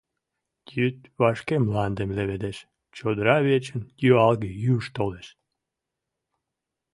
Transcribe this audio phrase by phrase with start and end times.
[0.75, 2.57] ...Йӱд вашке мландым леведеш,
[2.95, 5.27] чодыра вечын юалге юж толеш.